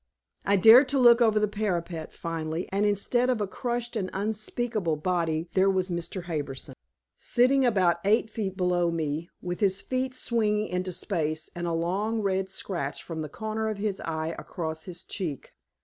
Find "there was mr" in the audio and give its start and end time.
5.53-6.23